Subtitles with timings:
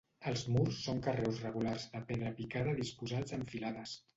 [0.29, 3.99] Els murs són carreus regulars de pedra picada disposats en filades.